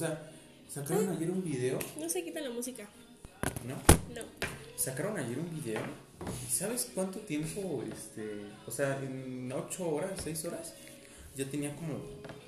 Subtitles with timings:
[0.00, 0.30] sea,
[0.68, 2.88] sacaron ayer un video, No se quita la música.
[3.66, 3.74] ¿no?
[4.14, 4.26] No.
[4.76, 5.80] Sacaron ayer un video.
[6.46, 10.74] ¿Y sabes cuánto tiempo, este, o sea, en 8 horas, 6 horas,
[11.36, 11.98] ya tenía como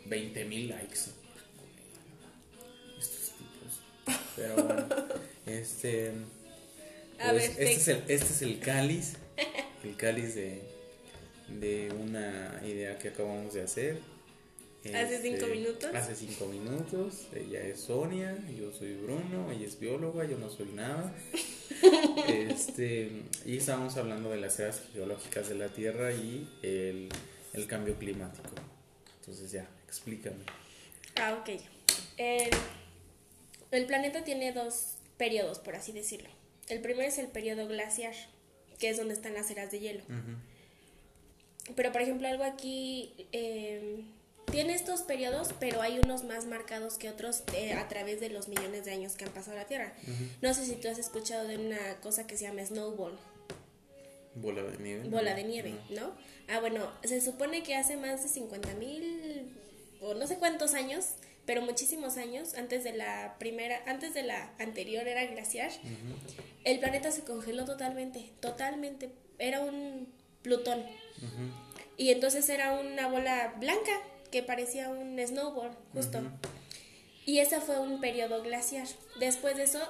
[0.06, 1.00] 20 mil likes.
[2.98, 4.24] Estos tipos.
[4.36, 4.86] Pero bueno,
[5.46, 6.12] este.
[7.18, 9.14] A pues, ver, este, es el, este es el cáliz.
[9.82, 10.62] El cáliz de,
[11.48, 13.98] de una idea que acabamos de hacer.
[14.84, 15.94] Hace Este, cinco minutos.
[15.94, 17.26] Hace cinco minutos.
[17.34, 21.14] Ella es Sonia, yo soy Bruno, ella es bióloga, yo no soy nada.
[22.28, 27.08] este, y estábamos hablando de las eras geológicas de la Tierra y el,
[27.52, 28.50] el cambio climático.
[29.20, 30.44] Entonces ya, explícame.
[31.14, 31.60] Ah, ok.
[32.16, 32.50] El,
[33.70, 36.28] el planeta tiene dos periodos, por así decirlo.
[36.68, 38.14] El primero es el periodo glaciar,
[38.80, 40.02] que es donde están las eras de hielo.
[41.76, 44.02] Pero, por ejemplo, algo aquí eh,
[44.52, 48.46] tiene estos periodos, pero hay unos más marcados que otros eh, a través de los
[48.48, 49.94] millones de años que han pasado la Tierra.
[50.42, 53.18] No sé si tú has escuchado de una cosa que se llama snowball,
[54.34, 55.08] Bola de nieve.
[55.08, 56.12] bola de nieve, ¿no?
[56.48, 59.52] Ah, bueno, se supone que hace más de 50 mil
[60.00, 61.06] o no sé cuántos años,
[61.44, 65.70] pero muchísimos años antes de la primera, antes de la anterior era glaciar,
[66.64, 69.10] el planeta se congeló totalmente, totalmente.
[69.38, 70.08] Era un
[70.42, 70.82] Plutón.
[71.96, 73.92] Y entonces era una bola blanca
[74.32, 76.20] que parecía un snowboard, justo.
[77.24, 78.88] Y ese fue un periodo glaciar.
[79.20, 79.80] Después de eso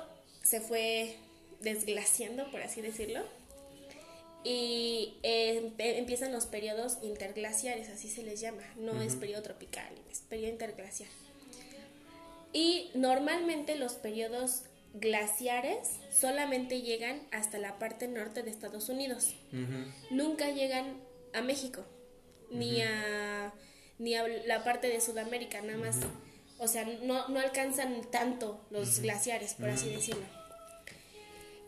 [0.42, 1.16] se fue
[1.60, 3.22] desglaciando, por así decirlo.
[4.44, 8.64] Y eh, empiezan los periodos interglaciares, así se les llama.
[8.76, 11.08] No es periodo tropical, es periodo interglaciar.
[12.52, 19.34] Y normalmente los periodos glaciares solamente llegan hasta la parte norte de Estados Unidos
[20.10, 20.98] nunca llegan
[21.32, 21.82] a México
[22.50, 23.21] ni a
[24.02, 25.96] ni a la parte de Sudamérica nada más
[26.58, 30.24] o sea no, no alcanzan tanto los glaciares por así decirlo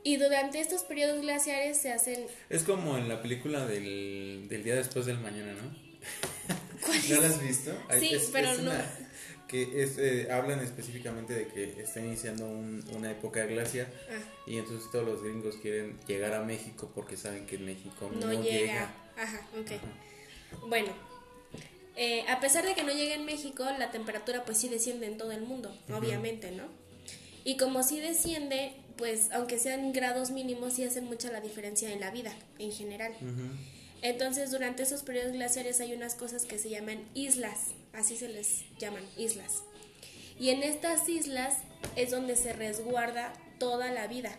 [0.03, 4.75] y durante estos periodos glaciares se hacen Es como en la película del, del día
[4.75, 5.63] después del mañana, ¿no?
[7.15, 7.73] ¿No la has visto?
[7.99, 8.71] Sí, Es- pero es no.
[8.71, 8.85] una-
[9.49, 14.59] que es, eh, hablan específicamente de que está iniciando un- una época glaciar ah, y
[14.59, 18.33] entonces todos los gringos quieren llegar a México porque saben que en México no, no,
[18.43, 18.59] llega.
[18.59, 18.95] llega.
[19.17, 20.93] ajá ok bueno
[21.97, 25.17] eh, a pesar de que no llega en México la temperatura pues sí desciende en
[25.17, 26.65] todo el mundo obviamente no
[27.45, 32.01] y como sí desciende pues aunque sean grados mínimos sí hacen mucha la diferencia en
[32.01, 33.13] la vida en general.
[34.03, 38.65] Entonces, durante esos periodos glaciares hay unas cosas que se llaman islas, así se les
[38.79, 39.63] llaman islas.
[40.39, 41.57] Y en estas islas
[41.97, 44.39] es donde se resguarda toda la vida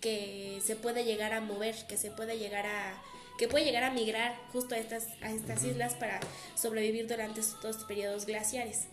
[0.00, 3.02] que se puede llegar a mover, que se puede llegar a
[3.38, 6.20] que puede llegar a migrar justo a estas a estas islas para
[6.54, 8.84] sobrevivir durante estos periodos glaciares.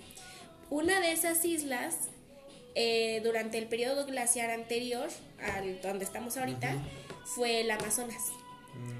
[0.69, 1.95] Una de esas islas
[2.75, 5.09] eh, durante el periodo glaciar anterior
[5.39, 6.75] al donde estamos ahorita
[7.35, 8.31] fue el Amazonas.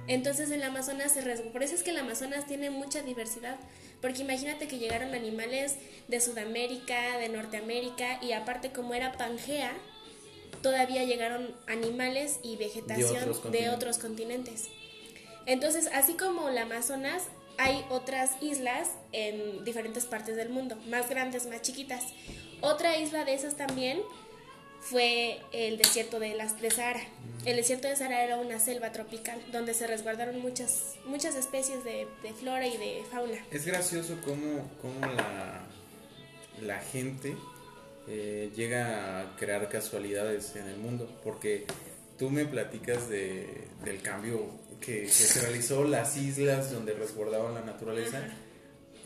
[0.07, 1.51] Entonces el Amazonas se resguarda.
[1.51, 3.57] Por eso es que el Amazonas tiene mucha diversidad.
[4.01, 5.77] Porque imagínate que llegaron animales
[6.07, 9.73] de Sudamérica, de Norteamérica, y aparte como era Pangea,
[10.61, 14.67] todavía llegaron animales y vegetación otros de otros continentes.
[15.45, 17.23] Entonces, así como el Amazonas,
[17.57, 22.05] hay otras islas en diferentes partes del mundo, más grandes, más chiquitas.
[22.61, 24.01] Otra isla de esas también
[24.81, 27.01] fue el desierto de, las, de Sahara.
[27.45, 32.07] El desierto de Sahara era una selva tropical donde se resguardaron muchas, muchas especies de,
[32.39, 33.37] flora y de fauna.
[33.51, 35.61] Es gracioso cómo, cómo la,
[36.61, 37.35] la gente
[38.07, 41.65] eh, llega a crear casualidades en el mundo, porque
[42.17, 44.49] tú me platicas de, del cambio
[44.85, 48.21] que, que se realizó, las islas donde resguardaban la naturaleza,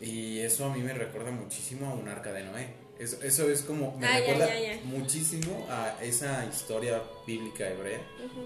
[0.00, 2.68] y eso a mí me recuerda muchísimo a un arca de Noé.
[2.98, 4.80] Eso, eso es como, me Ah, ya, recuerda ya, ya.
[4.84, 8.00] muchísimo a esa historia bíblica hebrea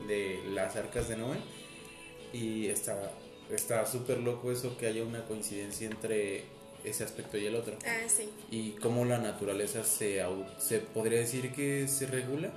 [0.06, 1.38] de las arcas de Noé.
[2.32, 3.12] Y está
[3.50, 6.44] está súper loco eso que haya una coincidencia entre
[6.84, 7.76] ese aspecto y el otro.
[7.86, 8.28] Ah, sí.
[8.50, 10.22] Y cómo la naturaleza se,
[10.58, 12.50] se podría decir que se regula,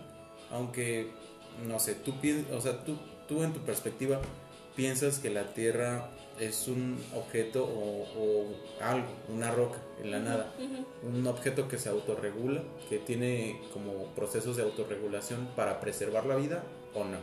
[0.52, 1.08] aunque,
[1.68, 2.14] no sé, tú,
[2.54, 2.98] o sea, tú,
[3.28, 4.22] tú en tu perspectiva
[4.76, 8.46] piensas que la Tierra es un objeto o, o
[8.82, 10.54] algo, una roca en la nada,
[11.02, 16.64] un objeto que se autorregula, que tiene como procesos de autorregulación para preservar la vida
[16.94, 17.18] o no,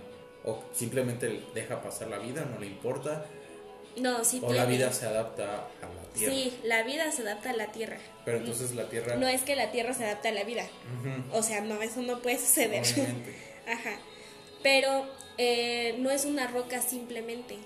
[0.45, 3.27] o simplemente deja pasar la vida, no le importa,
[3.97, 6.35] No, sí o la vida se adapta a la Tierra.
[6.35, 7.99] Sí, la vida se adapta a la Tierra.
[8.25, 9.17] Pero entonces la Tierra...
[9.17, 10.65] No es que la Tierra se adapte a la vida.
[11.33, 12.83] O sea, no, eso no puede suceder.
[13.67, 13.99] Ajá.
[14.63, 15.07] Pero
[15.39, 17.57] eh, no es una roca simplemente.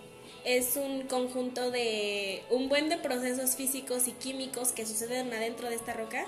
[0.44, 5.74] Es un conjunto de un buen de procesos físicos y químicos que suceden adentro de
[5.74, 6.26] esta roca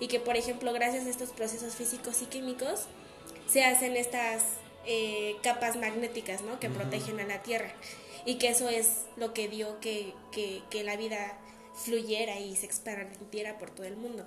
[0.00, 2.86] y que por ejemplo gracias a estos procesos físicos y químicos
[3.46, 4.44] se hacen estas
[4.86, 6.58] eh, capas magnéticas ¿no?
[6.60, 7.74] que protegen a la Tierra
[8.24, 11.38] y que eso es lo que dio que, que, que la vida
[11.74, 14.26] fluyera y se expandiera por todo el mundo.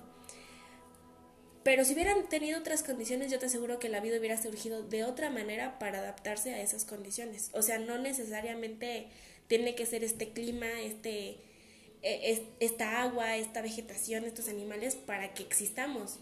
[1.63, 5.03] Pero si hubieran tenido otras condiciones, yo te aseguro que la vida hubiera surgido de
[5.03, 7.51] otra manera para adaptarse a esas condiciones.
[7.53, 9.07] O sea, no necesariamente
[9.47, 11.37] tiene que ser este clima, este,
[12.01, 16.19] e, esta agua, esta vegetación, estos animales para que existamos.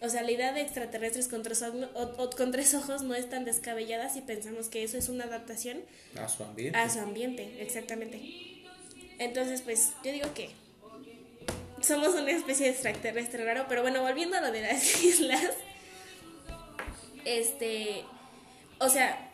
[0.00, 1.62] O sea, la idea de extraterrestres con tres,
[2.36, 5.82] con tres ojos no es tan descabellada si pensamos que eso es una adaptación
[6.16, 6.78] a su ambiente.
[6.78, 8.20] A su ambiente, exactamente.
[9.18, 10.50] Entonces, pues yo digo que
[11.80, 15.52] somos una especie de extraterrestre raro, pero bueno, volviendo a lo de las islas,
[17.24, 18.04] este,
[18.78, 19.30] o sea,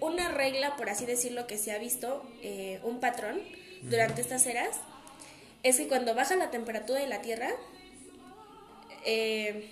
[0.00, 3.40] una regla, por así decirlo, que se ha visto, eh, un patrón
[3.82, 4.76] durante estas eras,
[5.62, 7.50] es que cuando baja la temperatura de la Tierra,
[9.04, 9.70] eh,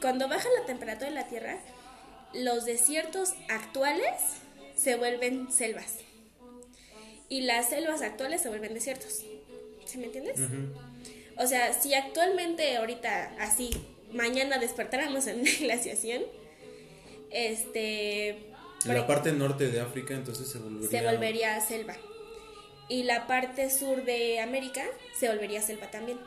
[0.00, 1.58] cuando baja la temperatura de la Tierra,
[2.34, 4.10] los desiertos actuales
[4.74, 5.98] se vuelven selvas
[7.32, 9.24] y las selvas actuales se vuelven desiertos.
[9.86, 10.38] ¿Sí me entiendes?
[11.38, 13.70] O sea, si actualmente ahorita así
[14.12, 16.24] mañana despertáramos en una glaciación,
[17.30, 18.36] este
[18.84, 21.96] la parte norte de África entonces se volvería se volvería selva.
[22.90, 24.84] Y la parte sur de América
[25.18, 26.18] se volvería selva también.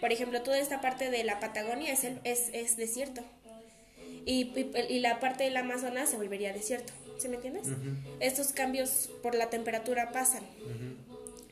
[0.00, 3.22] Por ejemplo, toda esta parte de la Patagonia es, es, es desierto.
[4.24, 4.52] Y,
[4.88, 6.92] y, la parte del Amazonas se volvería desierto.
[7.18, 7.68] ¿Sí me entiendes?
[8.20, 10.44] Estos cambios por la temperatura pasan.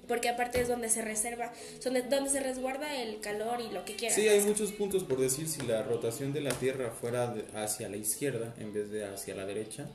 [0.06, 1.52] Porque aparte es donde se reserva,
[1.82, 4.14] donde, donde se resguarda el calor y lo que quieras.
[4.14, 7.96] Sí, hay muchos puntos por decir si la rotación de la Tierra fuera hacia la
[7.96, 9.88] izquierda en vez de hacia la derecha,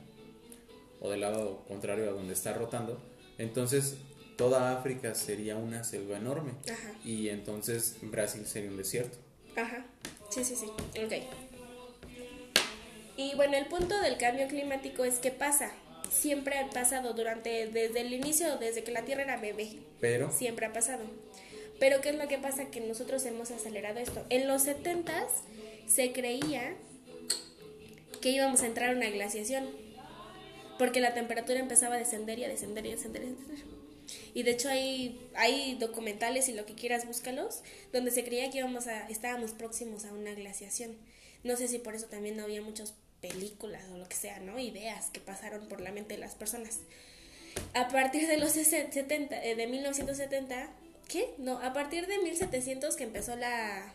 [1.00, 3.00] o del lado contrario a donde está rotando,
[3.38, 3.98] entonces
[4.36, 6.54] toda África sería una selva enorme.
[6.64, 6.92] Ajá.
[7.04, 9.16] Y entonces Brasil sería un desierto.
[9.56, 9.86] Ajá.
[10.30, 10.66] Sí, sí, sí.
[11.00, 11.12] Ok.
[13.20, 15.72] Y bueno, el punto del cambio climático es que pasa.
[16.10, 19.72] Siempre ha pasado durante, desde el inicio, desde que la Tierra era bebé.
[20.00, 20.32] Pero.
[20.32, 21.04] Siempre ha pasado.
[21.78, 22.70] Pero ¿qué es lo que pasa?
[22.70, 24.24] Que nosotros hemos acelerado esto.
[24.30, 25.26] En los 70
[25.86, 26.74] se creía
[28.22, 29.68] que íbamos a entrar a una glaciación.
[30.78, 33.64] Porque la temperatura empezaba a descender y a descender y a descender y a descender.
[34.32, 37.60] Y de hecho hay, hay documentales y lo que quieras búscalos,
[37.92, 40.96] donde se creía que íbamos a, estábamos próximos a una glaciación.
[41.44, 44.58] No sé si por eso también no había muchos películas o lo que sea, ¿no?
[44.58, 46.80] Ideas que pasaron por la mente de las personas.
[47.74, 50.70] A partir de los 70, eh, de 1970,
[51.08, 51.34] ¿qué?
[51.38, 53.92] No, a partir de 1700 que empezó la,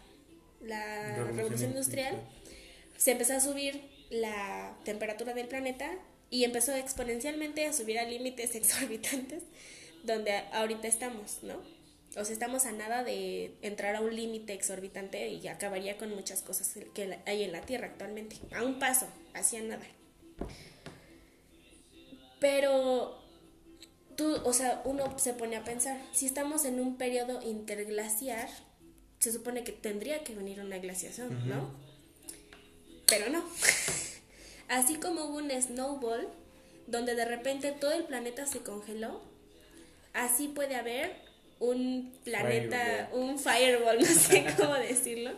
[0.61, 2.21] la revolución, industrial,
[2.97, 5.91] se empezó a subir la temperatura del planeta
[6.29, 9.43] y empezó exponencialmente a subir a límites exorbitantes
[10.03, 11.55] donde ahorita estamos, ¿no?
[12.17, 16.41] O sea, estamos a nada de entrar a un límite exorbitante y acabaría con muchas
[16.41, 18.37] cosas que hay en la Tierra actualmente.
[18.55, 19.85] A un paso, hacia nada.
[22.39, 23.21] Pero
[24.15, 28.49] tú, o sea, uno se pone a pensar, si estamos en un periodo interglaciar,
[29.19, 31.69] se supone que tendría que venir una glaciación, ¿no?
[33.07, 33.43] Pero no.
[34.69, 36.29] Así como hubo un snowball,
[36.87, 39.21] donde de repente todo el planeta se congeló,
[40.13, 41.24] así puede haber
[41.59, 45.31] un planeta, un fireball, no sé cómo decirlo,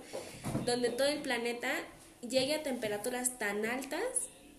[0.65, 1.71] donde todo el planeta
[2.27, 4.01] llegue a temperaturas tan altas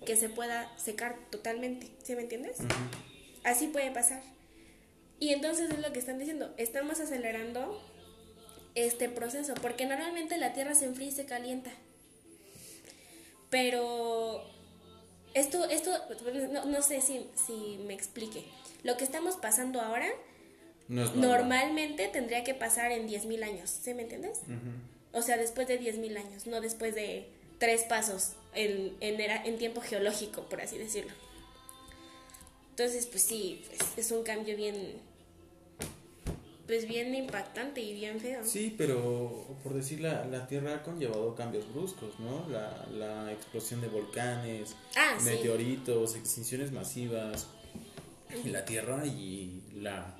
[0.06, 2.58] que se pueda secar totalmente, ¿sí me entiendes?
[3.44, 4.22] Así puede pasar.
[5.20, 7.82] Y entonces es lo que están diciendo, estamos acelerando
[8.74, 11.72] este proceso, porque normalmente la Tierra se enfría y se calienta.
[13.50, 14.44] Pero
[15.34, 15.90] esto, esto
[16.52, 18.44] no, no sé si, si me explique.
[18.84, 20.08] Lo que estamos pasando ahora
[20.88, 24.40] Normalmente tendría que pasar en 10.000 años, ¿sí me entiendes?
[25.12, 27.28] O sea, después de 10.000 años, no después de
[27.58, 31.12] tres pasos en, en, en tiempo geológico, por así decirlo.
[32.70, 34.94] Entonces, pues sí, pues, es un cambio bien,
[36.66, 38.44] pues bien impactante y bien feo.
[38.44, 42.48] Sí, pero por decir, la, la Tierra ha conllevado cambios bruscos, ¿no?
[42.48, 47.48] La, la explosión de volcanes, ah, meteoritos, extinciones masivas,
[48.44, 50.17] la Tierra y la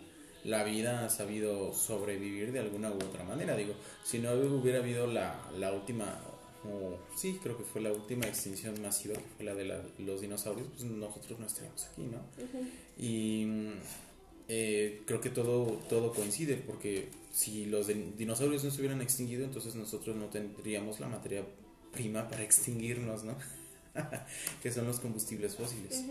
[0.48, 3.54] la vida ha sabido sobrevivir de alguna u otra manera.
[3.54, 6.18] Digo, si no hubiera habido la, la última,
[6.64, 10.68] o sí, creo que fue la última extinción masiva, que fue la de los dinosaurios,
[10.68, 12.20] pues nosotros no estaríamos aquí, ¿no?
[12.96, 13.46] Y
[14.48, 19.74] eh, creo que todo, todo coincide, porque si los dinosaurios no se hubieran extinguido, entonces
[19.74, 21.44] nosotros no tendríamos la materia
[21.92, 23.36] prima para extinguirnos, ¿no?
[24.62, 26.04] que son los combustibles fósiles.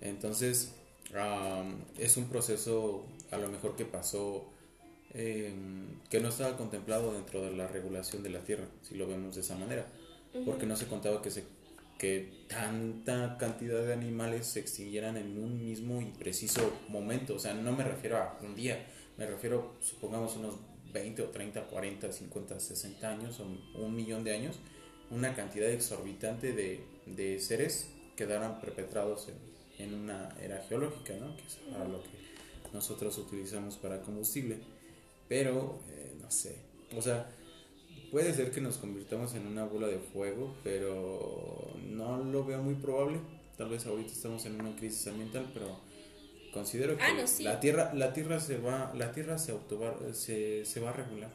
[0.00, 0.70] Entonces,
[1.98, 4.52] es un proceso a lo mejor que pasó
[5.14, 5.52] eh,
[6.08, 9.40] que no estaba contemplado dentro de la regulación de la Tierra, si lo vemos de
[9.40, 9.86] esa manera,
[10.46, 11.44] porque no se contaba que se
[11.98, 17.54] que tanta cantidad de animales se extinguieran en un mismo y preciso momento, o sea,
[17.54, 18.86] no me refiero a un día,
[19.16, 20.56] me refiero, supongamos, unos
[20.92, 24.58] 20 o 30, 40, 50, 60 años o un millón de años,
[25.10, 31.36] una cantidad exorbitante de, de seres quedaran perpetrados en, en, una era geológica, ¿no?
[31.36, 32.10] que es para lo que
[32.72, 34.58] nosotros utilizamos para combustible.
[35.28, 36.56] Pero, eh, no sé,
[36.96, 37.30] o sea,
[38.10, 42.74] puede ser que nos convirtamos en una bola de fuego, pero no lo veo muy
[42.74, 43.18] probable.
[43.56, 45.80] Tal vez ahorita estamos en una crisis ambiental, pero
[46.52, 47.44] considero que Ah, no, sí.
[47.44, 51.30] la tierra la tierra se va la tierra se autova- se, se va a regular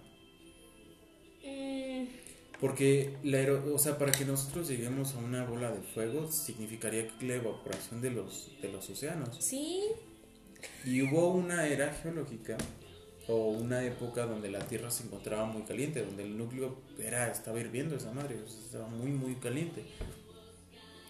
[1.44, 2.06] Mm,
[2.60, 3.40] porque la
[3.74, 8.02] o sea para que nosotros lleguemos a una bola de fuego significaría que la evaporación
[8.02, 9.84] de los de los océanos sí,
[10.86, 12.58] y hubo una era geológica
[13.28, 17.60] o una época donde la tierra se encontraba muy caliente donde el núcleo era estaba
[17.60, 19.84] hirviendo esa madre estaba muy muy caliente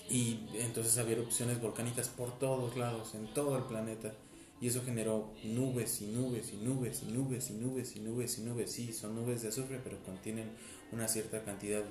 [0.10, 4.14] y entonces había erupciones volcánicas por todos lados, en todo el planeta.
[4.60, 8.42] Y eso generó nubes y nubes y nubes y nubes y nubes y nubes y
[8.42, 8.72] nubes.
[8.72, 10.50] Sí, son nubes de azufre, pero contienen
[10.92, 11.84] una cierta cantidad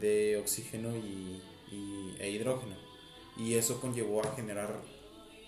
[0.00, 2.74] de oxígeno y, y- e hidrógeno.
[3.36, 4.80] Y eso conllevó a generar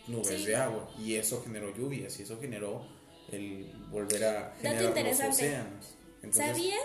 [0.06, 0.46] nubes Sí.
[0.46, 0.90] de agua.
[0.98, 2.18] Y eso generó lluvias.
[2.18, 2.86] Y eso generó
[3.32, 5.94] el volver a generar los océanos.
[6.22, 6.80] Entonces, ¿Sabías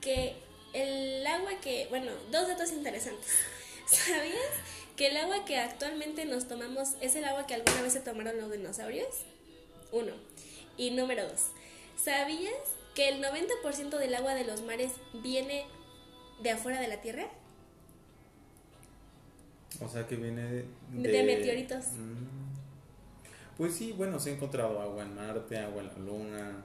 [0.00, 0.36] que
[0.72, 3.26] el agua que, bueno, dos datos interesantes.
[3.86, 4.36] ¿Sabías
[4.96, 8.38] que el agua que actualmente nos tomamos es el agua que alguna vez se tomaron
[8.38, 9.08] los dinosaurios?
[9.92, 10.12] Uno.
[10.76, 11.46] Y número dos.
[12.02, 12.52] ¿Sabías
[12.94, 15.66] que el 90% del agua de los mares viene
[16.42, 17.30] de afuera de la Tierra?
[19.80, 21.86] O sea que viene de, De meteoritos.
[21.92, 22.46] Mm.
[23.56, 26.64] Pues sí, bueno, se ha encontrado agua en Marte, agua en la Luna,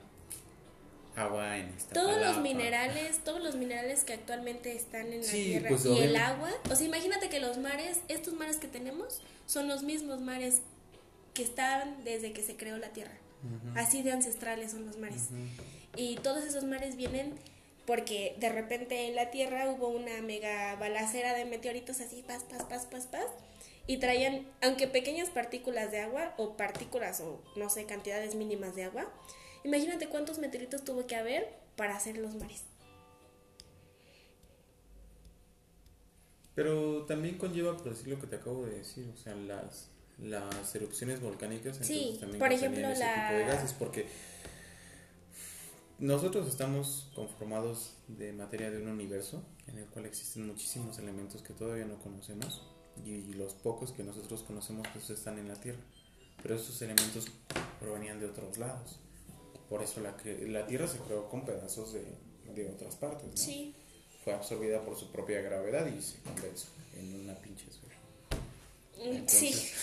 [1.16, 5.70] agua en Todos los minerales, todos los minerales que actualmente están en la Sí, Tierra
[5.70, 9.68] pues, y el agua, o sea, imagínate que los mares, estos mares que tenemos, son
[9.68, 10.62] los mismos mares
[11.34, 13.18] que estaban desde que se creó la Tierra.
[13.76, 15.30] Así de ancestrales son los mares.
[15.96, 17.34] Y todos esos mares vienen
[17.92, 22.64] porque de repente en la Tierra hubo una mega balacera de meteoritos así, pas, pas,
[22.64, 23.26] pas, pas, pas,
[23.86, 28.86] y traían, aunque pequeñas partículas de agua o partículas o no sé, cantidades mínimas de
[28.86, 29.12] agua,
[29.66, 32.64] imagínate cuántos meteoritos tuvo que haber para hacer los mares.
[36.56, 40.74] Pero también conlleva, por decir lo que te acabo de decir, o sea, las, las
[40.76, 44.06] erupciones volcánicas, Sí, por ejemplo, ese la- tipo de gases, porque
[46.02, 51.54] nosotros estamos conformados de materia de un universo en el cual existen muchísimos elementos que
[51.54, 52.64] todavía no conocemos
[53.06, 55.80] y los pocos que nosotros conocemos pues están en la Tierra,
[56.42, 57.28] pero esos elementos
[57.80, 59.00] provenían de otros lados.
[59.70, 60.18] Por eso la,
[60.48, 62.04] la Tierra se creó con pedazos de,
[62.56, 63.38] de otras partes, ¿no?
[63.38, 63.76] Sí.
[64.24, 67.96] fue absorbida por su propia gravedad y se condensó en una pinche esfera.
[68.98, 69.48] Mm, Sí.
[69.54, 69.74] Entonces,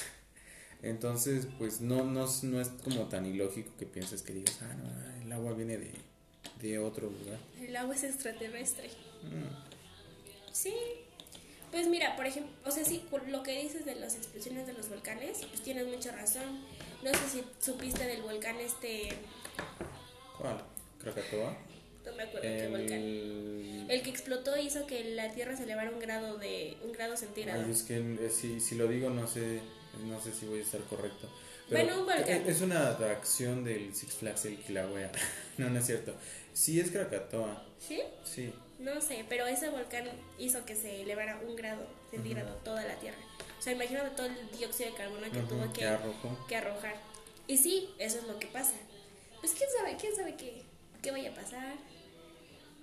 [0.82, 5.24] entonces, pues no, no, no es como tan ilógico que pienses que digas, ah, no,
[5.24, 5.92] el agua viene de,
[6.60, 7.38] de otro lugar.
[7.60, 8.88] El agua es extraterrestre.
[9.22, 9.68] Mm,
[10.52, 10.74] Sí.
[11.70, 14.88] Pues mira, por ejemplo, o sea, sí, lo que dices de las explosiones de los
[14.88, 16.64] volcanes, pues tienes mucha razón.
[17.04, 19.10] No sé si supiste del volcán este,
[20.38, 20.62] ¿Cuál?
[21.02, 21.56] ¿Krakatoa?
[22.06, 22.92] no me acuerdo qué volcán.
[22.98, 23.86] El...
[23.88, 27.64] El que explotó hizo que la Tierra se elevara un grado de un grado centígrado.
[27.64, 29.60] Ay, es que eh, si, si lo digo no sé,
[30.06, 31.28] no sé si voy a estar correcto.
[31.70, 32.28] Bueno, un volcán.
[32.28, 35.10] Es es una atracción del Six Flags el Kilauea.
[35.58, 36.14] no, no es cierto.
[36.52, 38.00] Sí es Krakatoa, ¿Sí?
[38.24, 38.52] sí.
[38.78, 40.04] No sé, pero ese volcán
[40.38, 43.18] hizo que se elevara un grado centígrado toda la Tierra.
[43.58, 45.86] O sea, imagínate todo el dióxido de carbono que tuvo que
[46.48, 46.94] que arrojar.
[47.48, 48.74] Y sí, eso es lo que pasa.
[49.40, 50.62] Pues quién sabe, quién sabe qué,
[51.02, 51.76] qué vaya a pasar.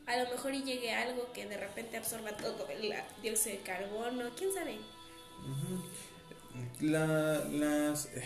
[0.05, 4.29] A lo mejor y llegue algo que de repente absorba todo el dióxido de carbono,
[4.37, 4.77] quién sabe.
[6.81, 8.23] La, las, eh,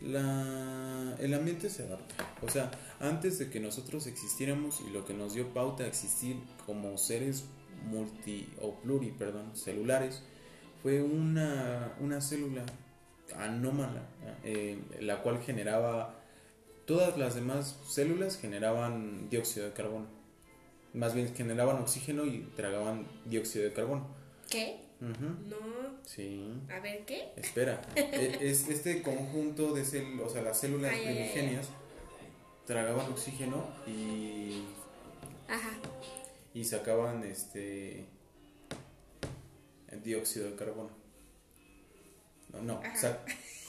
[0.00, 2.14] la, el ambiente se adapta.
[2.42, 6.36] O sea, antes de que nosotros existiéramos y lo que nos dio pauta a existir
[6.66, 7.44] como seres
[7.88, 10.22] multi o pluri, perdón, celulares,
[10.82, 12.64] fue una, una célula
[13.36, 14.02] anómala,
[14.44, 16.14] eh, la cual generaba,
[16.86, 20.06] todas las demás células generaban dióxido de carbono.
[20.92, 24.06] Más bien generaban oxígeno y tragaban dióxido de carbono.
[24.48, 24.89] ¿Qué?
[25.00, 26.00] No.
[26.04, 26.52] Sí.
[26.70, 27.32] A ver, ¿qué?
[27.36, 31.30] Espera, e- es este conjunto de células, o sea, las células Ay, ay, ay, ay.
[31.30, 31.68] primigenias
[32.66, 34.64] tragaban oxígeno y,
[35.48, 35.70] Ajá.
[36.54, 38.04] y sacaban este
[40.04, 40.90] dióxido de carbono.
[42.52, 43.24] No, no, o sea,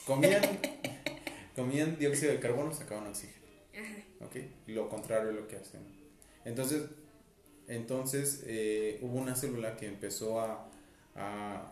[0.05, 0.41] comían,
[1.55, 3.45] comían dióxido de carbono, sacaban oxígeno.
[3.73, 4.25] Ajá.
[4.25, 4.35] ¿ok?
[4.67, 5.81] Lo contrario es lo que hacen.
[6.45, 6.83] Entonces,
[7.67, 10.70] entonces eh, hubo una célula que empezó a...
[11.15, 11.71] a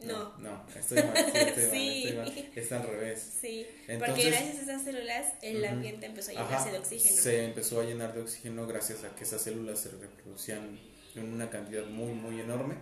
[0.00, 0.36] no.
[0.38, 2.14] No, estoy mal, sí, estoy Sí.
[2.16, 2.52] mal, estoy mal.
[2.56, 3.32] Está al revés.
[3.40, 3.66] Sí,
[3.98, 5.66] porque gracias a esas células el Ujú.
[5.72, 7.16] ambiente empezó a llenarse Ajá, de oxígeno.
[7.16, 10.78] Se empezó a llenar de oxígeno gracias a que esas células se reproducían
[11.14, 12.74] en una cantidad muy, muy enorme.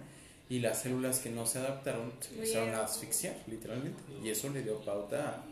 [0.49, 4.03] Y las células que no se adaptaron se empezaron a asfixiar, literalmente.
[4.23, 5.45] Y eso le dio pauta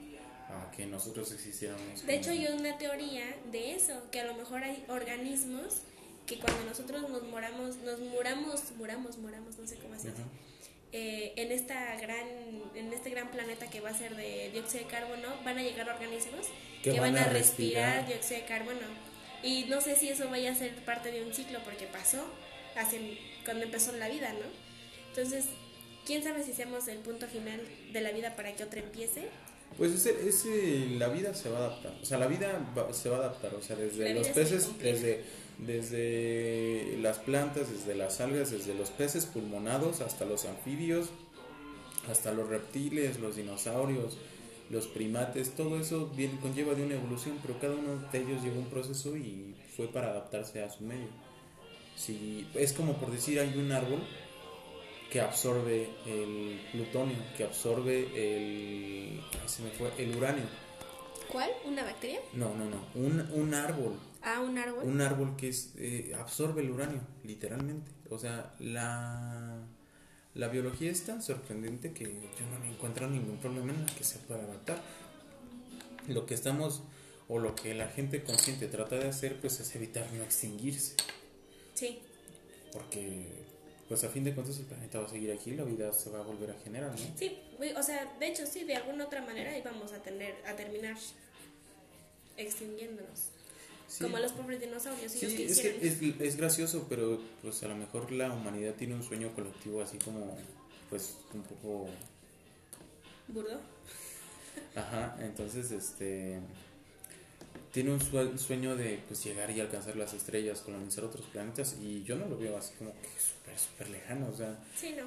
[0.48, 2.04] a, a que nosotros existiéramos.
[2.04, 5.82] De hecho, hay una teoría de eso, que a lo mejor hay organismos
[6.30, 10.22] que cuando nosotros nos moramos, nos muramos, muramos, moramos, no sé cómo se dice,
[10.92, 12.26] eh, en esta gran,
[12.74, 15.88] en este gran planeta que va a ser de dióxido de carbono, van a llegar
[15.88, 16.46] organismos
[16.82, 17.34] Que van, van a respirar,
[18.04, 18.06] respirar.
[18.06, 18.86] dióxido de carbono.
[19.42, 22.22] Y no sé si eso vaya a ser parte de un ciclo, porque pasó
[22.76, 24.46] hace, cuando empezó la vida, ¿no?
[25.08, 25.46] Entonces,
[26.06, 27.60] quién sabe si seamos el punto final
[27.92, 29.28] de la vida para que otra empiece.
[29.78, 31.92] Pues ese, ese, la vida se va a adaptar.
[32.02, 33.54] O sea, la vida va- se va a adaptar.
[33.54, 35.24] O sea, desde La los peces, desde,
[35.66, 41.10] desde las plantas, desde las algas, desde los peces pulmonados hasta los anfibios,
[42.10, 44.16] hasta los reptiles, los dinosaurios,
[44.70, 48.60] los primates, todo eso bien, conlleva de una evolución, pero cada uno de ellos llevó
[48.60, 51.08] un proceso y fue para adaptarse a su medio.
[51.96, 54.00] Si, es como por decir, hay un árbol
[55.10, 60.44] que absorbe el plutonio, que absorbe el, se me fue, el uranio.
[61.30, 61.50] ¿Cuál?
[61.64, 62.20] ¿Una bacteria?
[62.32, 64.84] No, no, no, un, un árbol, Ah, un árbol.
[64.84, 67.90] un árbol que es, eh, absorbe el uranio, literalmente.
[68.10, 69.62] O sea, la,
[70.34, 74.04] la biología es tan sorprendente que yo no me encuentro ningún problema en la que
[74.04, 74.80] se pueda adaptar.
[76.08, 76.82] Lo que estamos,
[77.28, 80.96] o lo que la gente consciente trata de hacer, pues es evitar no extinguirse.
[81.74, 82.00] Sí.
[82.72, 83.26] Porque,
[83.88, 86.20] pues a fin de cuentas el planeta va a seguir aquí, la vida se va
[86.20, 87.16] a volver a generar, ¿no?
[87.16, 87.38] Sí,
[87.76, 90.96] o sea, de hecho sí, de alguna otra manera íbamos a tener a terminar
[92.36, 93.30] extinguiéndonos.
[93.90, 94.04] Sí.
[94.04, 97.68] Como los pobres dinosaurios, ellos Sí, que es que es, es gracioso, pero pues a
[97.68, 100.38] lo mejor la humanidad tiene un sueño colectivo así como,
[100.88, 101.88] pues un poco...
[103.26, 103.60] burdo.
[104.76, 106.38] Ajá, entonces este...
[107.72, 112.02] Tiene un sue- sueño de pues llegar y alcanzar las estrellas, colonizar otros planetas y
[112.04, 115.04] yo no lo veo así como que súper, súper lejano, o sea, Sí, no.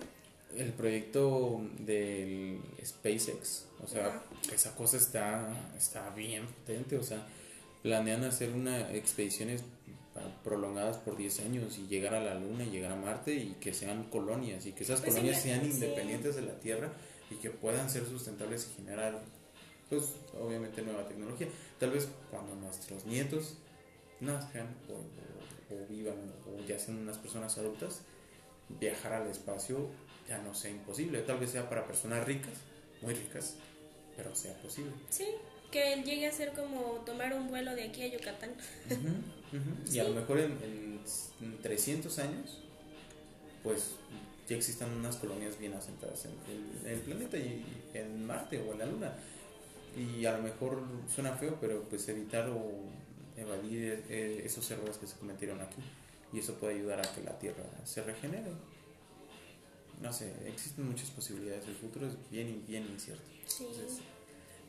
[0.58, 7.26] el proyecto del SpaceX, o sea, esa cosa está, está bien potente, o sea,
[7.84, 9.64] planean hacer una expediciones
[10.44, 13.74] prolongadas por 10 años y llegar a la Luna y llegar a Marte y que
[13.74, 15.72] sean colonias y que esas Pues colonias sean sí.
[15.72, 16.92] independientes de la Tierra
[17.30, 19.22] y que puedan ser sustentables y generar,
[19.90, 20.04] pues,
[20.40, 21.48] obviamente nueva tecnología.
[21.80, 23.56] Tal vez cuando nuestros nietos
[24.20, 28.02] nazcan o, o- o vivan o ya sean unas personas adultas,
[28.80, 29.90] viajar al espacio
[30.30, 31.22] ya no sea imposible.
[31.24, 32.54] Tal vez sea para personas ricas,
[33.02, 33.56] muy ricas,
[34.16, 34.92] pero sea posible.
[35.10, 35.26] Sí,
[35.74, 38.52] que llegue a ser como tomar un vuelo de aquí a Yucatán.
[38.92, 39.92] Ujú, ujú.
[39.94, 40.10] Y a Sí.
[40.10, 41.00] lo mejor en, en-
[41.42, 42.60] en 300 años,
[43.64, 43.96] pues
[44.48, 48.72] ya existan unas colonias bien asentadas en el, en el planeta y en Marte o
[48.74, 49.14] en la Luna.
[49.98, 50.82] Y a lo mejor
[51.14, 52.72] suena feo, pero pues evitar o
[53.38, 55.82] evadir eh, esos errores que se cometieron aquí.
[56.32, 58.52] Y eso puede ayudar a que la Tierra se regenere.
[60.02, 61.68] No sé, existen muchas posibilidades.
[61.68, 63.24] El futuro es bien, bien incierto.
[63.48, 63.66] Sí.
[63.70, 64.00] Entonces,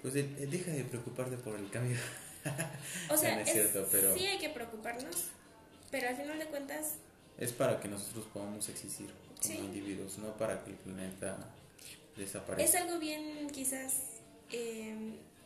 [0.04, 1.96] pues eh, deja de preocuparte por el cambio.
[3.10, 5.28] O sea, no es es- cierto, pero- sí hay que preocuparnos,
[5.90, 6.96] pero al final de cuentas,
[7.38, 9.56] Es para que nosotros podamos existir como Sí.
[9.58, 11.38] individuos, no para que el planeta
[12.12, 12.82] es desaparezca.
[12.82, 13.94] algo bien quizás
[14.52, 14.94] eh,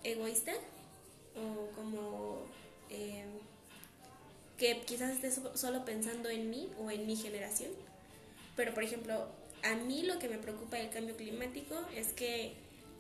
[0.03, 0.53] egoísta
[1.37, 2.43] o como
[2.91, 3.25] eh,
[4.59, 7.71] que quizás esté so- solo pensando en mí o en mi generación.
[8.57, 9.29] Pero por ejemplo,
[9.63, 12.55] a mí lo que me preocupa del cambio climático es que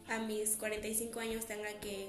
[0.08, 2.08] a mis 45 años tenga que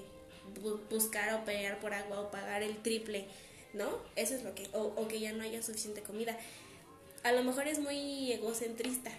[0.62, 3.26] bu- buscar o pelear por agua o pagar el triple,
[3.74, 3.90] ¿no?
[4.16, 6.38] Eso es lo que, o, o que ya no haya suficiente comida.
[7.24, 9.12] A lo mejor es muy egocentrista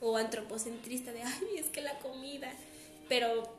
[0.00, 2.52] o antropocentrista de, ay, es que la comida,
[3.08, 3.52] pero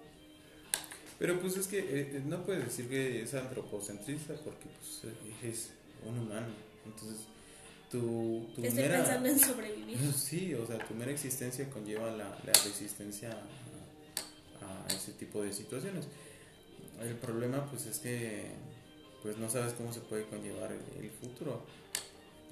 [1.20, 5.48] Pero pues es que eh, eh, no puedes decir que es antropocentrista porque pues eh,
[5.50, 5.70] es
[6.08, 6.48] un humano.
[6.86, 7.26] Entonces,
[7.92, 8.98] tu, tu estoy mera...
[8.98, 9.98] pensando en sobrevivir.
[10.18, 13.30] Sí, o sea, tu mera existencia conlleva la, la resistencia
[14.72, 16.08] a, ese tipo de situaciones.
[17.02, 18.52] El problema pues es que
[19.22, 21.64] pues no sabes cómo se puede conllevar el, el futuro.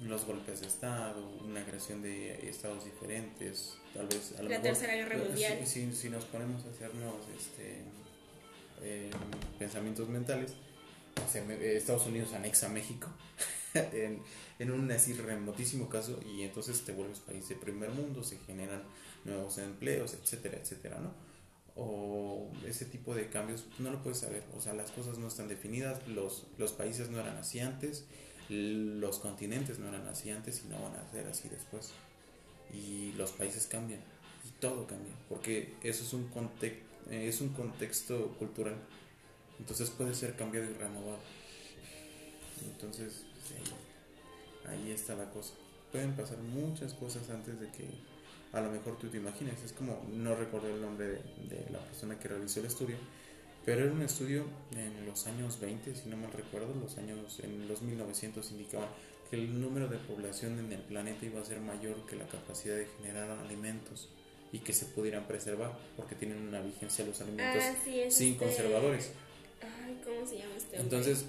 [0.00, 4.62] Los golpes de Estado, una creación de estados diferentes, tal vez a lo La mejor,
[4.62, 5.58] Tercera Guerra eh, Mundial.
[5.66, 7.82] Si, si, si nos ponemos a hacernos este,
[8.82, 9.10] eh,
[9.58, 10.54] pensamientos mentales,
[11.34, 13.08] eh, Estados Unidos anexa a México
[13.74, 14.22] en,
[14.58, 18.82] en un así remotísimo caso y entonces te vuelves país de primer mundo, se generan
[19.24, 21.12] nuevos empleos, etcétera, etcétera, ¿no?
[21.76, 24.44] O ese tipo de cambios, no lo puedes saber.
[24.56, 28.04] O sea, las cosas no están definidas, los, los países no eran así antes,
[28.48, 31.92] los continentes no eran así antes y no van a ser así después.
[32.72, 34.00] Y los países cambian
[34.44, 38.76] y todo cambia, porque eso es un, conte es un contexto cultural.
[39.58, 41.18] Entonces puede ser cambiado y renovado.
[42.64, 43.24] Entonces,
[44.66, 45.54] ahí está la cosa.
[45.92, 47.88] Pueden pasar muchas cosas antes de que
[48.52, 49.62] a lo mejor tú te imagines.
[49.64, 52.96] Es como, no recuerdo el nombre de, la persona que realizó el estudio,
[53.64, 54.44] pero era un estudio
[54.76, 58.88] en los años 20, si no mal recuerdo, los años, en los 1900 indicaba
[59.28, 62.76] que el número de población en el planeta iba a ser mayor que la capacidad
[62.76, 64.08] de generar alimentos
[64.52, 69.12] y que se pudieran preservar, porque tienen una vigencia los alimentos ah, sin este conservadores.
[69.62, 71.26] Ay, ¿cómo se llama este Entonces,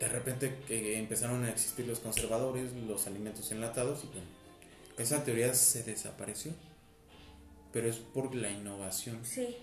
[0.00, 4.06] de repente que empezaron a existir los conservadores, los alimentos enlatados y
[4.98, 6.52] esa teoría se desapareció,
[7.72, 9.24] pero es por la innovación.
[9.24, 9.56] Sí.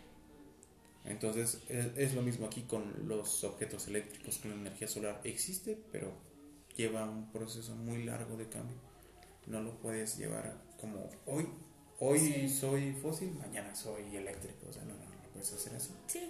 [1.06, 5.22] Entonces es, lo mismo aquí con los objetos eléctricos, con la energía solar.
[5.24, 6.12] Existe, pero
[6.76, 8.78] lleva un proceso muy largo de cambio.
[9.48, 11.48] No lo puedes llevar como hoy.
[12.02, 14.68] Hoy soy fósil, mañana soy eléctrico.
[14.70, 15.92] O sea, no, no, no puedes hacer eso.
[16.08, 16.30] Sí.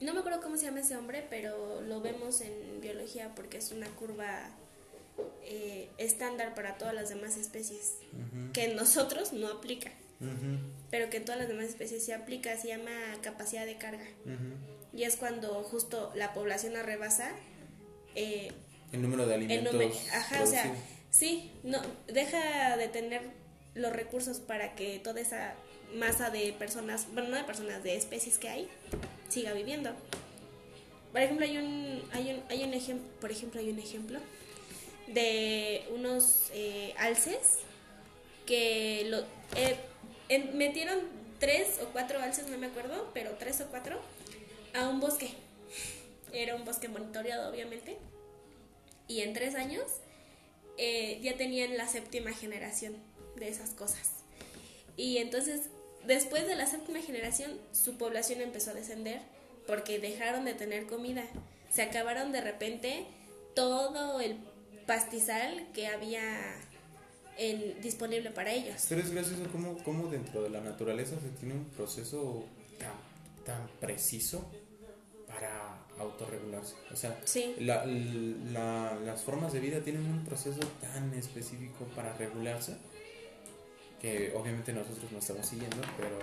[0.00, 3.70] No me acuerdo cómo se llama ese hombre, pero lo vemos en biología porque es
[3.70, 4.48] una curva
[5.44, 7.96] eh, estándar para todas las demás especies,
[8.52, 9.90] que en nosotros no aplica,
[10.90, 12.90] pero que en todas las demás especies se aplica, se llama
[13.22, 14.04] capacidad de carga.
[14.92, 17.30] Y es cuando justo la población arrebasa
[18.14, 18.52] eh,
[18.92, 19.74] el número de alimentos.
[20.12, 20.74] ajá, o sea,
[21.10, 23.22] sí, no, deja de tener
[23.74, 25.54] los recursos para que toda esa
[25.94, 28.68] masa de personas, bueno, no de personas, de especies que hay,
[29.28, 29.90] siga viviendo.
[31.12, 34.20] Por ejemplo, hay un, hay un, hay un ejemplo, por ejemplo, hay un ejemplo
[35.14, 37.58] de unos eh, alces
[38.46, 39.24] que lo,
[39.56, 39.76] eh,
[40.54, 40.98] metieron
[41.38, 44.00] tres o cuatro alces, no me acuerdo, pero tres o cuatro,
[44.74, 45.30] a un bosque.
[46.32, 47.96] Era un bosque monitoreado, obviamente.
[49.08, 49.84] Y en tres años
[50.78, 52.96] eh, ya tenían la séptima generación
[53.36, 54.12] de esas cosas.
[54.96, 55.62] Y entonces,
[56.06, 59.20] después de la séptima generación, su población empezó a descender
[59.66, 61.24] porque dejaron de tener comida.
[61.70, 63.06] Se acabaron de repente
[63.54, 64.36] todo el
[64.90, 66.20] pastizal que había
[67.80, 68.86] disponible para ellos.
[68.88, 72.44] Pero es gracioso cómo, cómo dentro de la naturaleza se tiene un proceso
[72.76, 72.90] tan,
[73.44, 74.50] tan preciso
[75.28, 76.74] para autorregularse.
[76.92, 77.16] O sea,
[77.60, 82.74] la, la, las formas de vida tienen un proceso tan específico para regularse
[84.00, 86.18] que obviamente nosotros no estamos siguiendo, pero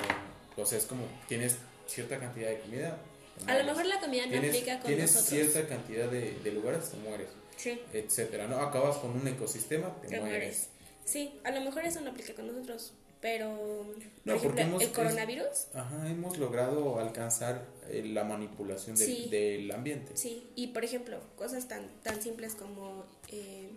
[0.61, 1.55] o sea, es como tienes
[1.87, 2.97] cierta cantidad de comida.
[3.45, 6.97] A lo mejor la comida no aplica con tienes cierta cantidad de, de lugares, te
[6.97, 7.81] mueres sí.
[7.91, 8.61] etcétera, ¿no?
[8.61, 10.69] Acabas con un ecosistema, te, mueres.
[11.03, 13.85] Sí, a lo mejor eso no aplica con nosotros, pero
[14.25, 15.67] por ejemplo, el coronavirus.
[15.73, 20.15] ajá, hemos logrado alcanzar eh, la manipulación del ambiente.
[20.15, 23.69] Sí, y por ejemplo, cosas tan, tan simples como eh,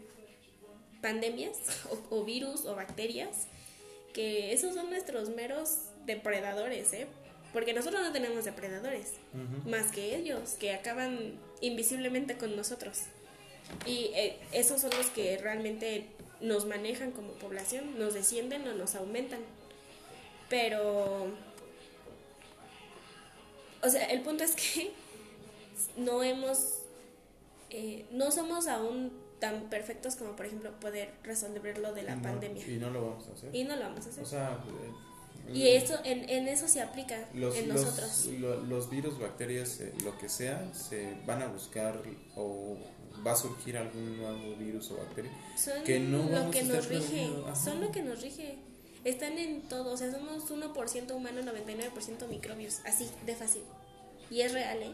[1.00, 1.56] pandemias
[2.10, 3.46] o, virus o bacterias,
[4.12, 7.06] que esos son nuestros meros depredadores, ¿eh?
[7.52, 9.14] Porque nosotros no tenemos depredadores,
[9.66, 13.02] más que ellos, que acaban invisiblemente con nosotros.
[13.86, 16.06] Y eh, esos son los que realmente
[16.40, 19.40] nos manejan como población, nos descienden o nos aumentan.
[20.48, 21.28] Pero,
[23.82, 24.92] o sea, el punto es que
[25.96, 26.78] no hemos,
[27.70, 32.66] eh, no somos aún tan perfectos como por ejemplo poder resolver lo de la pandemia.
[32.66, 33.54] Y no lo vamos a hacer.
[33.54, 34.22] Y no lo vamos a hacer.
[34.22, 38.26] O sea, eh, y eso, en, en, eso se aplica en nosotros.
[38.38, 42.02] Los, los virus, bacterias, lo que sea, se van a buscar
[42.36, 42.76] o
[43.26, 47.28] va a surgir algún nuevo virus o bacteria son que no lo que nos rige
[47.54, 48.58] son lo que nos rige.
[49.02, 53.62] Están en todo o sea somos 1% humano 99% microbios así de fácil.
[54.30, 54.92] Y es real ¿eh?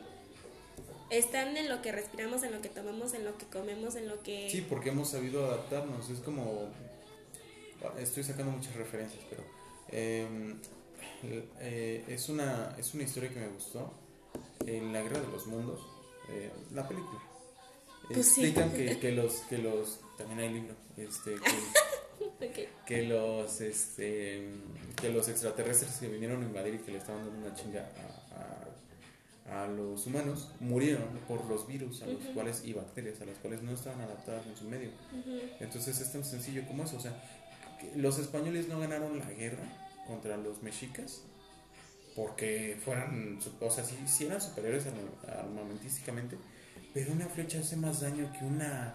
[1.10, 4.22] están en lo que respiramos en lo que tomamos en lo que comemos en lo
[4.22, 6.68] que sí porque hemos sabido adaptarnos es como
[7.98, 9.44] estoy sacando muchas referencias pero
[9.90, 10.58] em,
[11.60, 13.92] eh, es una es una historia que me gustó
[14.66, 15.80] en la guerra de los mundos
[16.30, 17.20] eh, la película
[18.06, 21.34] pues explican que, que, los que los también hay libro este
[22.38, 24.48] que, que los este
[25.00, 27.90] que los extraterrestres que vinieron a invadir y que le estaban dando una chinga
[29.48, 33.38] a, a, los humanos murieron por los virus a los cuales y bacterias a las
[33.38, 34.90] cuales no estaban adaptadas en su medio.
[35.60, 37.14] Entonces es tan sencillo como eso o sea
[37.94, 39.64] los españoles no ganaron la guerra
[40.06, 41.22] contra los mexicas
[42.14, 44.84] porque fueran o sea si, si eran superiores
[45.28, 46.36] armamentísticamente
[46.96, 48.94] pero una flecha hace más daño que una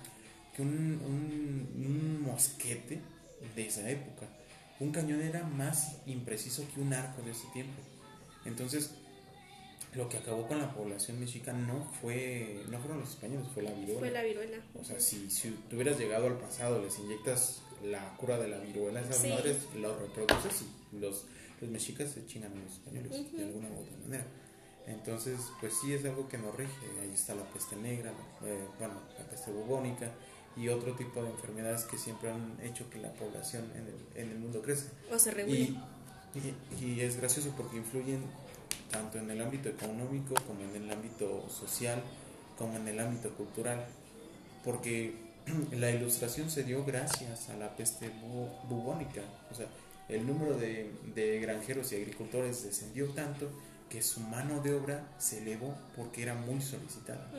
[0.56, 3.00] que un, un, mosquete
[3.56, 4.26] de esa época.
[4.80, 7.80] Un cañón era más impreciso que un arco de ese tiempo.
[8.44, 8.96] Entonces,
[9.94, 13.72] lo que acabó con la población mexica no fue no fueron los españoles, fue la
[13.72, 14.00] viruela.
[14.00, 14.58] Fue la viruela.
[14.80, 18.58] O sea, si, si tú hubieras llegado al pasado, les inyectas la cura de la
[18.58, 19.30] viruela a esas Sí.
[19.30, 21.26] madres, lo reproduces y los,
[21.62, 24.26] los mexicas se chingan a los españoles de alguna u otra manera.
[24.92, 26.72] Entonces, pues sí es algo que nos rige.
[27.02, 28.12] Ahí está la peste negra,
[28.44, 30.12] eh, bueno, la peste bubónica
[30.58, 34.32] y otro tipo de enfermedades que siempre han hecho que la población en el, en
[34.32, 34.90] el mundo crezca.
[35.14, 35.78] O se y,
[36.84, 38.22] y es gracioso porque influyen
[38.90, 42.02] tanto en el ámbito económico como en el ámbito social
[42.58, 43.86] como en el ámbito cultural.
[44.64, 45.16] Porque
[45.72, 49.22] la ilustración se dio gracias a la peste bu- bubónica.
[49.52, 49.68] O sea,
[50.10, 53.50] el número de, de granjeros y agricultores descendió tanto
[53.92, 57.30] que su mano de obra se elevó porque era muy solicitada.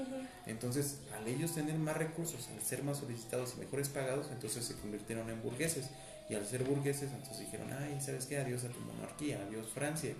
[0.47, 4.75] Entonces, al ellos tener más recursos, al ser más solicitados y mejores pagados, entonces se
[4.75, 5.89] convirtieron en burgueses.
[6.29, 8.37] Y al ser burgueses, entonces dijeron, ay, ¿sabes qué?
[8.39, 10.15] Adiós a tu monarquía, adiós Francia.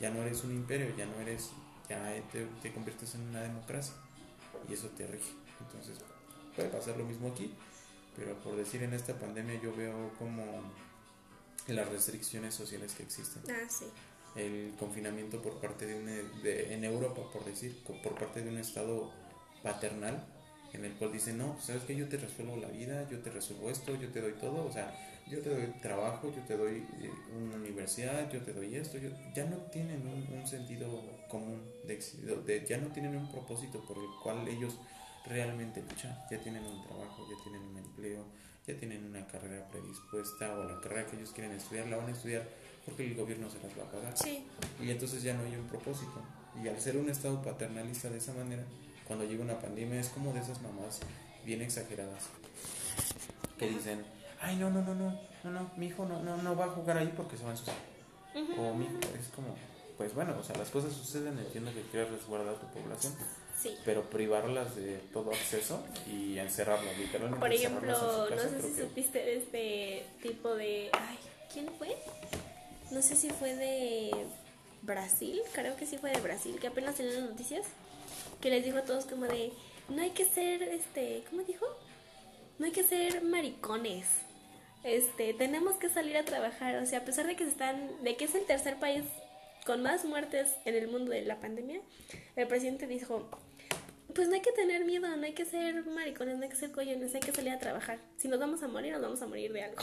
[0.00, 1.50] Ya no eres un imperio, ya no eres,
[1.88, 3.94] ya te, te conviertes en una democracia.
[4.68, 5.30] Y eso te rige.
[5.60, 5.98] Entonces,
[6.56, 7.54] puede pasar lo mismo aquí.
[8.16, 10.44] Pero por decir, en esta pandemia yo veo como
[11.68, 13.86] las restricciones sociales que existen Ah, sí.
[14.36, 16.06] El confinamiento por parte de, un,
[16.42, 19.10] de en Europa, por decir, por parte de un estado
[19.62, 20.24] paternal
[20.72, 23.70] en el cual dice, no, sabes que yo te resuelvo la vida, yo te resuelvo
[23.70, 24.94] esto, yo te doy todo, o sea,
[25.26, 29.10] yo te doy trabajo, yo te doy eh, una universidad, yo te doy esto, yo,
[29.34, 30.86] ya no tienen un, sentido
[31.28, 31.96] común, de,
[32.44, 34.78] de- ya no tienen un propósito por el cual ellos
[35.24, 38.24] realmente luchan, ya tienen un trabajo, ya tienen un empleo,
[38.66, 42.12] ya tienen una carrera predispuesta o la carrera que ellos quieren estudiar, la van a
[42.12, 42.46] estudiar
[42.86, 44.16] porque el gobierno se las va a pagar.
[44.16, 44.46] Sí.
[44.80, 46.22] Y entonces ya no hay un propósito.
[46.62, 48.62] Y al ser un estado paternalista de esa manera,
[49.06, 51.00] cuando llega una pandemia es como de esas mamás
[51.44, 52.24] bien exageradas
[53.58, 54.04] que dicen,
[54.40, 56.98] ay no, no, no, no, no, no, mi hijo no, no, no va a jugar
[56.98, 57.76] ahí porque se va a ensuciar.
[58.58, 59.54] O mi hijo, es como,
[59.96, 63.14] pues bueno, o sea, las cosas suceden, entiendo que quieres resguardar a tu población,
[63.58, 63.74] Sí.
[63.86, 67.40] pero privarlas de todo acceso y encerrarlas, literalmente.
[67.40, 70.90] Por ejemplo, no sé si supiste de este tipo de...
[70.92, 71.18] Ay,
[71.52, 71.96] ¿quién fue?
[72.90, 74.10] No sé si fue de
[74.82, 77.66] Brasil, creo que sí fue de Brasil, que apenas en las noticias,
[78.40, 79.52] que les dijo a todos como de,
[79.88, 81.66] no hay que ser, este, ¿cómo dijo?
[82.58, 84.06] No hay que ser maricones.
[84.84, 88.26] Este, tenemos que salir a trabajar, o sea, a pesar de que están, de que
[88.26, 89.02] es el tercer país
[89.66, 91.80] con más muertes en el mundo de la pandemia,
[92.36, 93.28] el presidente dijo,
[94.14, 96.70] pues no hay que tener miedo, no hay que ser maricones, no hay que ser
[96.70, 97.98] coyones, hay que salir a trabajar.
[98.16, 99.82] Si nos vamos a morir, nos vamos a morir de algo.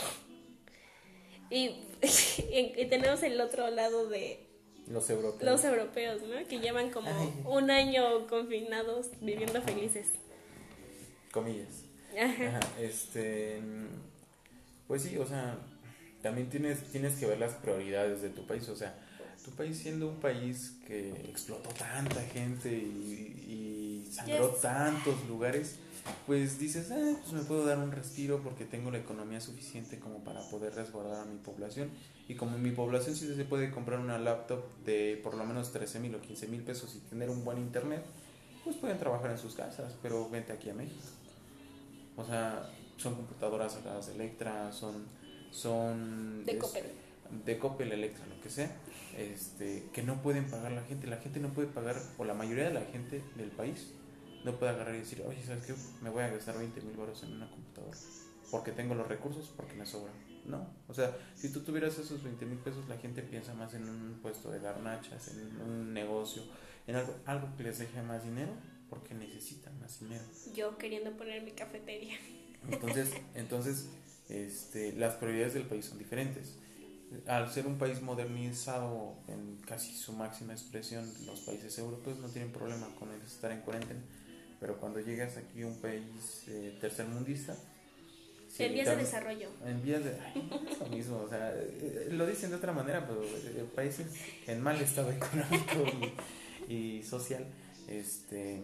[2.51, 4.45] Y, tenemos el otro lado de
[4.87, 5.43] Los europeos.
[5.43, 6.45] los europeos, ¿no?
[6.47, 7.33] Que llevan como Ay.
[7.45, 10.07] un año confinados, viviendo felices.
[11.31, 11.83] Comillas.
[12.19, 12.57] Ajá.
[12.57, 13.61] Ajá, este,
[14.87, 15.57] pues sí, o sea,
[16.21, 18.95] también tienes, tienes que ver las prioridades de tu país, o sea,
[19.43, 24.61] tu país siendo un país que explotó tanta gente y, y sangró Yes.
[24.61, 25.77] tantos lugares,
[26.25, 30.23] pues dices, ah, pues me puedo dar un respiro porque tengo la economía suficiente como
[30.23, 31.89] para poder resguardar a mi población.
[32.27, 35.71] Y como en mi población sí se puede comprar una laptop de por lo menos
[35.71, 38.03] 13 mil o 15 mil pesos y tener un buen internet,
[38.63, 41.01] pues pueden trabajar en sus casas, pero vente aquí a México.
[42.15, 45.05] O sea, son computadoras sacadas de Electra, son...
[45.51, 46.85] son De Coppel.
[47.45, 48.71] De Coppel, Electra, lo que sea.
[49.17, 51.07] Este, que no pueden pagar la gente.
[51.07, 53.87] La gente no puede pagar, o la mayoría de la gente del país
[54.43, 55.73] no puede agarrar y decir, oye, ¿sabes qué?
[56.01, 57.97] Me voy a gastar 20 mil baros en una computadora.
[58.51, 60.13] Porque tengo los recursos, porque me sobran.
[60.45, 60.67] No.
[60.87, 64.19] O sea, si tú tuvieras esos 20 mil pesos, la gente piensa más en un
[64.21, 66.43] puesto de garnachas, en un negocio,
[66.85, 68.51] en algo, algo que les deje más dinero,
[68.89, 70.23] porque necesitan más dinero.
[70.53, 72.17] Yo queriendo poner mi cafetería.
[72.69, 73.87] Entonces, entonces
[74.29, 76.55] este, las prioridades del país son diferentes.
[77.27, 82.51] Al ser un país modernizado en casi su máxima expresión, los países europeos no tienen
[82.51, 84.01] problema con el estar en cuarentena.
[84.63, 87.53] Pero cuando llegas aquí a un país eh, tercermundista,
[88.47, 89.49] sí, En vías de desarrollo.
[89.65, 90.11] en vías de.
[90.71, 94.07] es lo mismo, o sea, eh, lo dicen de otra manera, pero eh, países
[94.47, 96.13] en mal estado económico
[96.69, 97.45] y, y social,
[97.89, 98.63] este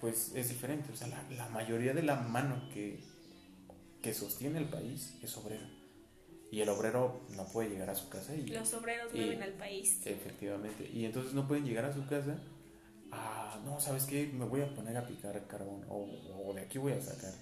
[0.00, 0.90] pues es diferente.
[0.92, 2.98] O sea, la, la mayoría de la mano que,
[4.02, 5.70] que sostiene el país es obrera.
[6.50, 8.48] Y el obrero no puede llegar a su casa y.
[8.48, 10.04] Los obreros mueven al país.
[10.04, 10.90] Efectivamente.
[10.92, 12.40] Y entonces no pueden llegar a su casa.
[13.64, 14.26] No, ¿sabes qué?
[14.32, 15.84] Me voy a poner a picar carbón.
[15.88, 16.08] O,
[16.46, 17.32] o de aquí voy a sacar.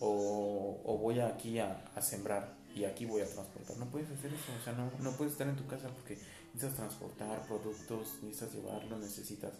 [0.00, 2.54] O, o voy aquí a, a sembrar.
[2.74, 3.76] Y aquí voy a transportar.
[3.76, 4.52] No puedes hacer eso.
[4.60, 6.18] O sea, no, no puedes estar en tu casa porque
[6.52, 9.52] necesitas transportar productos, necesitas llevarlos, necesitas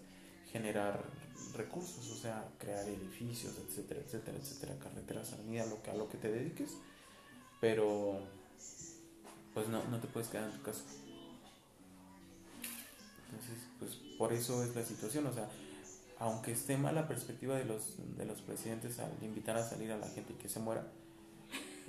[0.50, 1.04] generar
[1.56, 2.10] recursos.
[2.10, 4.78] O sea, crear edificios, etcétera, etcétera, etcétera.
[4.78, 6.70] Carreteras, avenidas, lo que, a lo que te dediques.
[7.60, 8.20] Pero,
[9.54, 10.82] pues no, no te puedes quedar en tu casa.
[13.30, 15.48] Entonces, pues por eso es la situación, o sea,
[16.24, 19.98] aunque esté mala la perspectiva de los, de los presidentes al invitar a salir a
[19.98, 20.86] la gente y que se muera,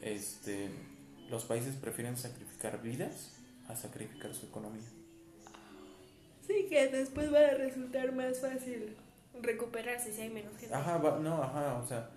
[0.02, 0.70] este,
[1.30, 3.32] los países prefieren sacrificar vidas
[3.70, 4.84] a sacrificar su economía.
[6.46, 8.98] Sí, que después va a resultar más fácil
[9.42, 10.76] recuperarse si hay menos gente.
[10.76, 12.10] Ajá, no, ajá, o sea,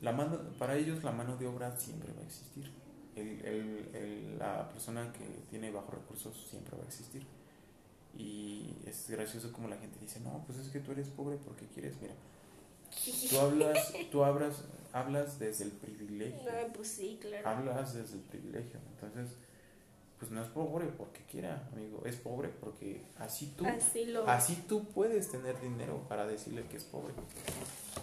[0.00, 2.68] la mano, para ellos la mano de obra siempre va a existir.
[3.14, 7.24] El, el, el, la persona que tiene bajos recursos siempre va a existir.
[8.16, 11.66] Y es gracioso como la gente dice, no, pues es que tú eres pobre porque
[11.66, 12.14] quieres, mira.
[13.30, 16.42] Tú hablas, tú hablas, hablas desde el privilegio.
[16.42, 17.48] No, pues sí, claro.
[17.48, 18.80] Hablas desde el privilegio.
[18.94, 19.36] Entonces,
[20.18, 23.64] pues no es pobre porque quiera, amigo, es pobre porque así tú,
[24.26, 27.14] así, tú puedes tener dinero para decirle que es pobre.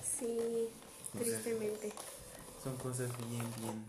[0.03, 0.69] Sí,
[1.11, 1.93] tristemente.
[2.63, 3.85] Son cosas bien, bien,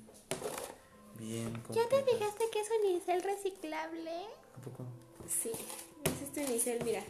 [1.19, 1.63] bien.
[1.71, 4.25] ¿Ya te fijaste que es un unicel reciclable?
[4.57, 4.85] ¿A poco?
[5.27, 5.53] Sí,
[6.05, 7.03] es este unicel, mira,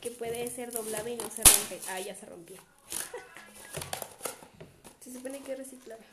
[0.00, 1.80] que puede ser doblado y no se rompe.
[1.90, 2.56] Ah, ya se rompió.
[5.04, 6.06] se supone que es reciclable.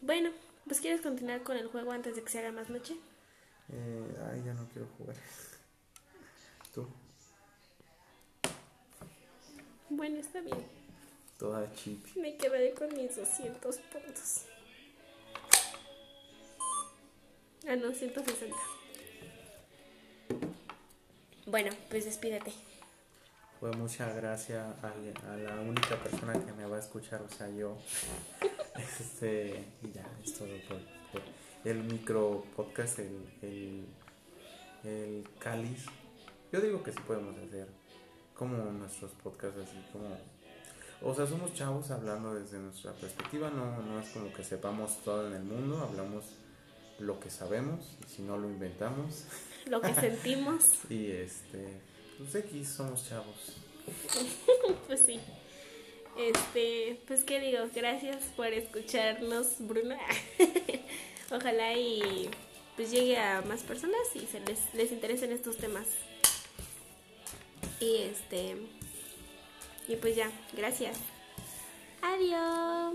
[0.00, 0.30] Bueno.
[0.66, 2.96] ¿Pues quieres continuar con el juego antes de que se haga más noche?
[3.72, 5.14] Eh, ay, ya no quiero jugar.
[6.74, 6.88] ¿Tú?
[9.88, 10.58] Bueno, está bien.
[11.38, 12.04] Toda chip.
[12.16, 14.46] Me quedaré con mis 200 puntos.
[17.68, 18.56] Ah, no, 160.
[21.46, 22.52] Bueno, pues despídete.
[23.60, 24.88] Pues muchas gracias a,
[25.32, 27.76] a la única persona que me va a escuchar, o sea, yo.
[28.76, 31.22] Este, ya, es todo por,
[31.64, 33.86] el micro podcast, el, el,
[34.84, 35.86] el cáliz.
[36.52, 37.68] Yo digo que sí podemos hacer
[38.34, 40.14] como nuestros podcasts así como...
[41.00, 45.26] O sea, somos chavos hablando desde nuestra perspectiva, no, no es como que sepamos todo
[45.28, 46.24] en el mundo, hablamos
[46.98, 49.24] lo que sabemos si no lo inventamos.
[49.66, 50.62] Lo que sentimos.
[50.88, 51.66] y este,
[52.18, 53.56] pues aquí somos chavos.
[54.86, 55.18] pues sí.
[56.16, 59.98] Este, pues qué digo, gracias por escucharnos, Bruna.
[61.32, 62.30] Ojalá y
[62.76, 65.86] pues llegue a más personas y se les, les interesen estos temas.
[67.80, 68.56] Y este,
[69.88, 70.96] y pues ya, gracias.
[72.02, 72.94] Adiós.